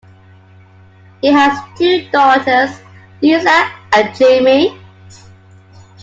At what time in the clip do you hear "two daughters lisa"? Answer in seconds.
1.77-3.71